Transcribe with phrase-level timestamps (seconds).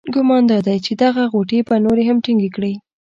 [0.15, 2.73] ګمان دادی چې دغه غوټې به نورې هم ټینګې کړي.